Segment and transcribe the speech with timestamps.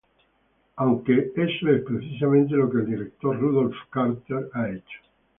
[0.77, 4.99] Aunque eso es precisamente lo que el director Rudolph Cartier ha hecho.